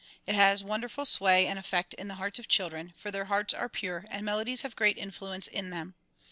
[0.25, 3.69] It has wonderful sway and effect in the hearts of children, for their hearts are
[3.69, 5.93] pure and melodies have great influence in them.